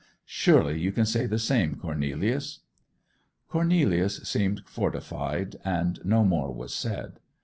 Surely 0.25 0.79
you 0.79 0.91
can 0.91 1.05
say 1.05 1.27
the 1.27 1.37
same, 1.37 1.75
Cornelius!' 1.75 2.61
Cornelius 3.47 4.17
seemed 4.27 4.63
fortified, 4.65 5.57
and 5.63 5.99
no 6.03 6.23
more 6.25 6.51
was 6.51 6.73
said. 6.73 7.19